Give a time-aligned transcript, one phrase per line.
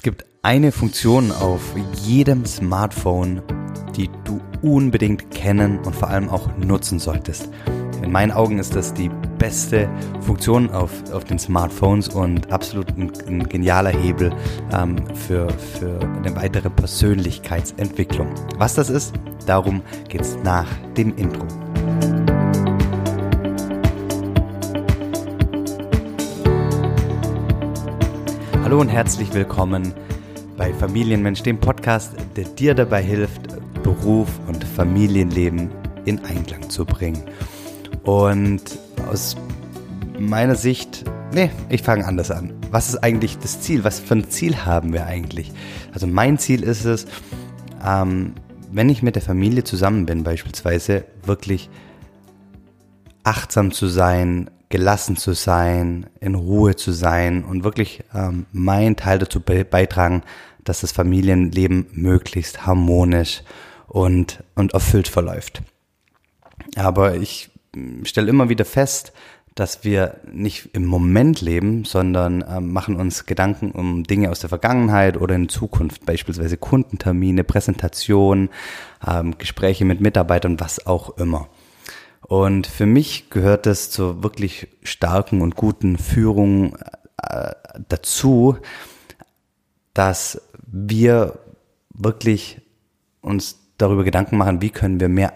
[0.00, 1.60] Es gibt eine Funktion auf
[2.06, 3.42] jedem Smartphone,
[3.94, 7.50] die du unbedingt kennen und vor allem auch nutzen solltest.
[8.02, 9.90] In meinen Augen ist das die beste
[10.22, 14.34] Funktion auf, auf den Smartphones und absolut ein, ein genialer Hebel
[14.72, 18.34] ähm, für, für eine weitere Persönlichkeitsentwicklung.
[18.56, 19.12] Was das ist,
[19.44, 21.46] darum geht es nach dem Intro.
[28.70, 29.92] Hallo und herzlich willkommen
[30.56, 33.42] bei Familienmensch, dem Podcast, der dir dabei hilft,
[33.82, 35.72] Beruf und Familienleben
[36.04, 37.24] in Einklang zu bringen.
[38.04, 38.62] Und
[39.08, 39.36] aus
[40.20, 42.52] meiner Sicht, nee, ich fange anders an.
[42.70, 43.82] Was ist eigentlich das Ziel?
[43.82, 45.50] Was für ein Ziel haben wir eigentlich?
[45.92, 47.06] Also mein Ziel ist es,
[47.84, 48.34] ähm,
[48.70, 51.70] wenn ich mit der Familie zusammen bin, beispielsweise wirklich
[53.24, 59.18] achtsam zu sein, gelassen zu sein, in Ruhe zu sein und wirklich ähm, meinen Teil
[59.18, 60.22] dazu be beitragen,
[60.64, 63.42] dass das Familienleben möglichst harmonisch
[63.88, 65.62] und, und erfüllt verläuft.
[66.76, 69.12] Aber ich hm, stelle immer wieder fest,
[69.56, 74.48] dass wir nicht im Moment leben, sondern ähm, machen uns Gedanken um Dinge aus der
[74.48, 78.50] Vergangenheit oder in Zukunft, beispielsweise Kundentermine, Präsentationen,
[79.06, 81.48] ähm, Gespräche mit Mitarbeitern, was auch immer.
[82.30, 86.76] Und für mich gehört es zur wirklich starken und guten Führung
[87.20, 87.50] äh,
[87.88, 88.56] dazu,
[89.94, 91.40] dass wir
[91.92, 92.60] wirklich
[93.20, 95.32] uns darüber Gedanken machen, wie können wir mehr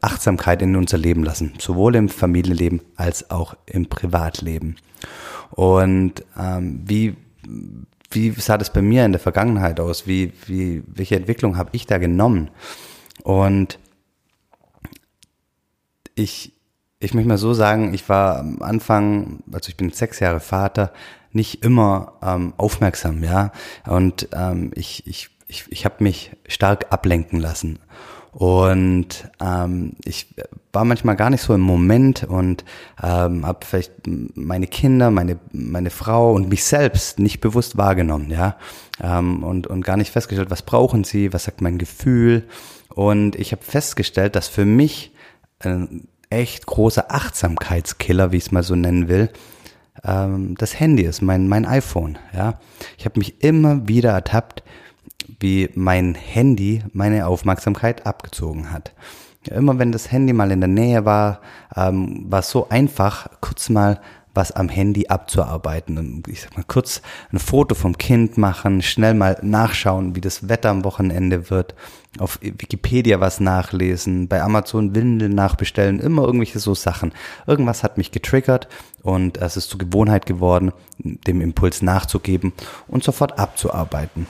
[0.00, 4.76] Achtsamkeit in unser Leben lassen, sowohl im Familienleben als auch im Privatleben.
[5.50, 7.16] Und ähm, wie,
[8.12, 10.06] wie sah das bei mir in der Vergangenheit aus?
[10.06, 12.52] Wie, wie, welche Entwicklung habe ich da genommen?
[13.24, 13.80] Und
[16.14, 16.52] ich,
[16.98, 20.92] ich möchte mal so sagen, ich war am Anfang, also ich bin sechs Jahre Vater,
[21.32, 23.52] nicht immer ähm, aufmerksam, ja.
[23.86, 27.78] Und ähm, ich, ich, ich, ich habe mich stark ablenken lassen.
[28.32, 30.34] Und ähm, ich
[30.72, 32.64] war manchmal gar nicht so im Moment und
[33.02, 38.56] ähm, habe vielleicht meine Kinder, meine, meine Frau und mich selbst nicht bewusst wahrgenommen, ja.
[39.02, 42.48] Ähm, und, und gar nicht festgestellt, was brauchen sie, was sagt mein Gefühl.
[42.88, 45.11] Und ich habe festgestellt, dass für mich
[45.64, 49.30] ein echt großer Achtsamkeitskiller, wie ich es mal so nennen will,
[50.04, 52.18] ähm, das Handy ist, mein, mein iPhone.
[52.34, 52.58] Ja,
[52.98, 54.62] Ich habe mich immer wieder ertappt,
[55.40, 58.92] wie mein Handy meine Aufmerksamkeit abgezogen hat.
[59.50, 61.40] Immer wenn das Handy mal in der Nähe war,
[61.74, 64.00] ähm, war es so einfach, kurz mal
[64.34, 66.22] was am Handy abzuarbeiten.
[66.26, 70.70] Ich sag mal kurz ein Foto vom Kind machen, schnell mal nachschauen, wie das Wetter
[70.70, 71.74] am Wochenende wird,
[72.18, 77.12] auf Wikipedia was nachlesen, bei Amazon Windeln nachbestellen, immer irgendwelche so Sachen.
[77.46, 78.68] Irgendwas hat mich getriggert
[79.02, 82.52] und es ist zur Gewohnheit geworden, dem Impuls nachzugeben
[82.88, 84.26] und sofort abzuarbeiten.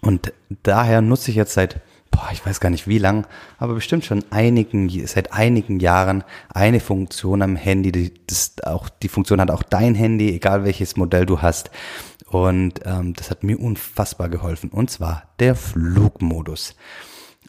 [0.00, 0.32] Und
[0.62, 1.80] daher nutze ich jetzt seit
[2.14, 3.26] boah, ich weiß gar nicht wie lang,
[3.58, 9.08] aber bestimmt schon einigen, seit einigen Jahren eine Funktion am Handy, die, das auch, die
[9.08, 11.70] Funktion hat auch dein Handy, egal welches Modell du hast.
[12.28, 14.70] Und ähm, das hat mir unfassbar geholfen.
[14.70, 16.74] Und zwar der Flugmodus.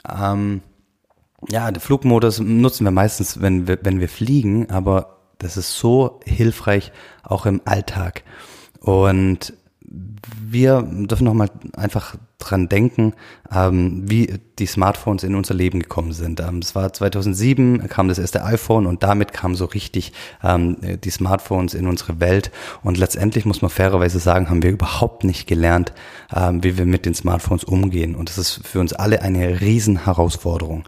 [0.08, 0.62] Ähm,
[1.50, 6.20] ja, der Flugmodus nutzen wir meistens, wenn wir, wenn wir fliegen, aber das ist so
[6.26, 6.92] hilfreich
[7.24, 8.24] auch im Alltag.
[8.80, 13.13] Und wir dürfen nochmal einfach dran denken,
[13.53, 16.40] ähm, wie die Smartphones in unser Leben gekommen sind.
[16.40, 20.13] Ähm, es war 2007, kam das erste iPhone und damit kamen so richtig
[20.44, 22.51] ähm, die Smartphones in unsere Welt.
[22.84, 25.94] Und letztendlich muss man fairerweise sagen, haben wir überhaupt nicht gelernt,
[26.35, 28.16] ähm, wie wir mit den Smartphones umgehen.
[28.16, 30.85] Und das ist für uns alle eine Riesenherausforderung.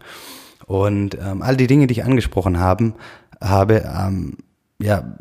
[0.66, 2.94] Und ähm, all die Dinge, die ich angesprochen haben,
[3.40, 4.36] habe, ähm,
[4.78, 5.16] ja,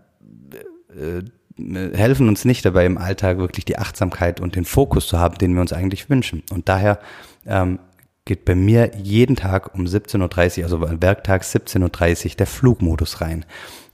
[0.89, 1.23] äh,
[1.57, 5.53] helfen uns nicht dabei im Alltag wirklich die Achtsamkeit und den Fokus zu haben, den
[5.53, 6.44] wir uns eigentlich wünschen.
[6.51, 7.00] Und daher
[7.45, 7.79] ähm,
[8.25, 13.22] geht bei mir jeden Tag um 17.30 Uhr, also am Werktag 17.30 Uhr, der Flugmodus
[13.22, 13.45] rein.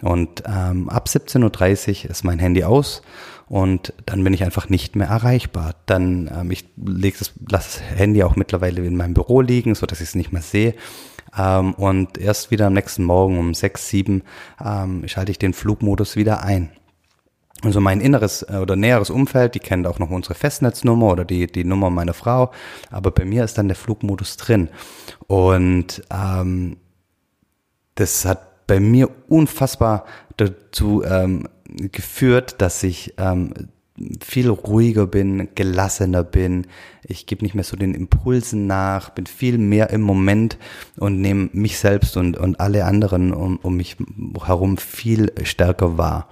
[0.01, 3.01] Und ähm, ab 17.30 Uhr ist mein Handy aus
[3.47, 5.75] und dann bin ich einfach nicht mehr erreichbar.
[5.85, 9.85] Dann, ähm, ich leg das, lasse das Handy auch mittlerweile in meinem Büro liegen, so
[9.85, 10.73] dass ich es nicht mehr sehe.
[11.37, 14.23] Ähm, und erst wieder am nächsten Morgen um 6, 7
[14.63, 16.69] ähm, schalte ich den Flugmodus wieder ein.
[17.63, 21.47] Also mein inneres äh, oder näheres Umfeld, die kennt auch noch unsere Festnetznummer oder die,
[21.47, 22.51] die Nummer meiner Frau,
[22.91, 24.69] aber bei mir ist dann der Flugmodus drin.
[25.27, 26.77] Und ähm,
[27.95, 30.05] das hat bei mir unfassbar
[30.37, 31.47] dazu ähm,
[31.91, 33.53] geführt, dass ich ähm,
[34.21, 36.67] viel ruhiger bin, gelassener bin.
[37.03, 40.57] Ich gebe nicht mehr so den Impulsen nach, bin viel mehr im Moment
[40.97, 43.97] und nehme mich selbst und, und alle anderen um, um mich
[44.45, 46.27] herum viel stärker wahr.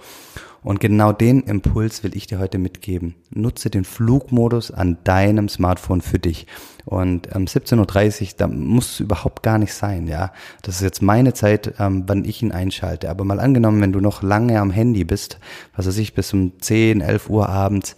[0.62, 3.16] Und genau den Impuls will ich dir heute mitgeben.
[3.30, 6.46] Nutze den Flugmodus an deinem Smartphone für dich.
[6.84, 10.32] Und ähm, 17.30 Uhr, da muss es überhaupt gar nicht sein, ja.
[10.62, 13.10] Das ist jetzt meine Zeit, ähm, wann ich ihn einschalte.
[13.10, 15.38] Aber mal angenommen, wenn du noch lange am Handy bist,
[15.74, 17.96] was weiß ich, bis um 10, 11 Uhr abends,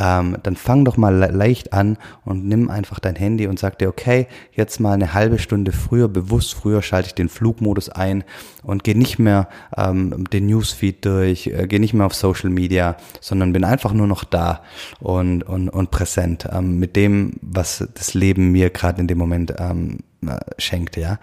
[0.00, 3.88] ähm, dann fang doch mal leicht an und nimm einfach dein Handy und sag dir,
[3.88, 8.24] okay, jetzt mal eine halbe Stunde früher, bewusst früher schalte ich den Flugmodus ein
[8.64, 12.96] und gehe nicht mehr ähm, den Newsfeed durch, äh, gehe nicht mehr auf Social Media,
[13.20, 14.62] sondern bin einfach nur noch da
[14.98, 19.54] und, und, und präsent ähm, mit dem, was das Leben mir gerade in dem Moment
[19.58, 21.18] ähm, äh, schenkt, ja.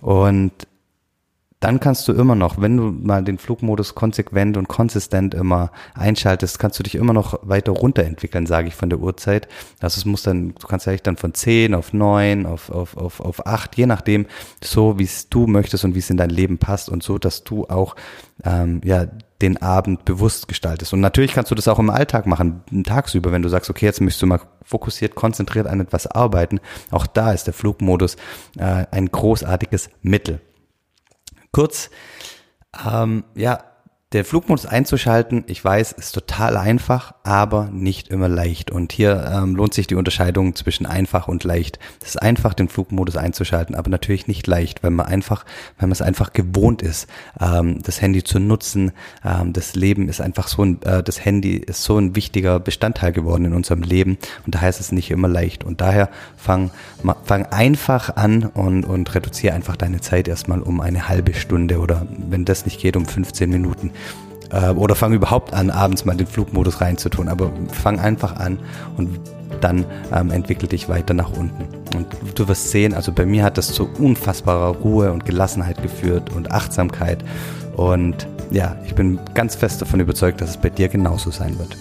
[0.00, 0.52] Und
[1.62, 6.58] dann kannst du immer noch, wenn du mal den Flugmodus konsequent und konsistent immer einschaltest,
[6.58, 9.46] kannst du dich immer noch weiter runterentwickeln, sage ich von der Uhrzeit.
[9.80, 13.20] Also es muss dann, du kannst eigentlich dann von 10 auf 9, auf, auf, auf,
[13.20, 14.26] auf 8, je nachdem,
[14.62, 17.44] so wie es du möchtest und wie es in dein Leben passt und so, dass
[17.44, 17.94] du auch
[18.44, 19.06] ähm, ja
[19.40, 20.92] den Abend bewusst gestaltest.
[20.92, 24.00] Und natürlich kannst du das auch im Alltag machen, tagsüber, wenn du sagst, okay, jetzt
[24.00, 26.58] möchtest du mal fokussiert, konzentriert an etwas arbeiten.
[26.90, 28.16] Auch da ist der Flugmodus
[28.58, 30.40] äh, ein großartiges Mittel.
[31.52, 31.90] Kurz,
[32.86, 33.71] ähm, ja,
[34.12, 38.70] der Flugmodus einzuschalten, ich weiß, ist total einfach, aber nicht immer leicht.
[38.70, 41.78] Und hier ähm, lohnt sich die Unterscheidung zwischen einfach und leicht.
[42.02, 45.44] Es ist einfach, den Flugmodus einzuschalten, aber natürlich nicht leicht, weil man einfach,
[45.78, 47.06] weil man es einfach gewohnt ist,
[47.40, 48.92] ähm, das Handy zu nutzen.
[49.24, 53.12] Ähm, das Leben ist einfach so ein, äh, das Handy ist so ein wichtiger Bestandteil
[53.12, 54.18] geworden in unserem Leben.
[54.44, 55.64] Und daher ist es nicht immer leicht.
[55.64, 56.70] Und daher fang,
[57.24, 62.06] fang einfach an und, und reduziere einfach deine Zeit erstmal um eine halbe Stunde oder
[62.18, 63.90] wenn das nicht geht, um 15 Minuten
[64.50, 67.28] äh, oder fang überhaupt an, abends mal den Flugmodus reinzutun.
[67.28, 68.58] Aber fang einfach an
[68.96, 69.18] und
[69.60, 71.64] dann ähm, entwickel dich weiter nach unten.
[71.96, 76.30] Und du wirst sehen, also bei mir hat das zu unfassbarer Ruhe und Gelassenheit geführt
[76.34, 77.24] und Achtsamkeit.
[77.76, 81.76] Und ja, ich bin ganz fest davon überzeugt, dass es bei dir genauso sein wird.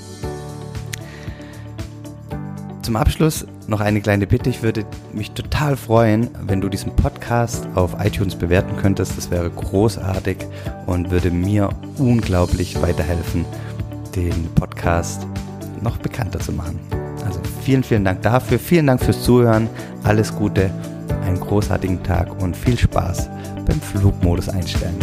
[2.81, 4.49] Zum Abschluss noch eine kleine Bitte.
[4.49, 9.17] Ich würde mich total freuen, wenn du diesen Podcast auf iTunes bewerten könntest.
[9.17, 10.37] Das wäre großartig
[10.85, 13.45] und würde mir unglaublich weiterhelfen,
[14.15, 15.25] den Podcast
[15.81, 16.79] noch bekannter zu machen.
[17.25, 18.59] Also vielen, vielen Dank dafür.
[18.59, 19.69] Vielen Dank fürs Zuhören.
[20.03, 20.71] Alles Gute,
[21.25, 23.29] einen großartigen Tag und viel Spaß
[23.65, 24.97] beim Flugmodus einstellen.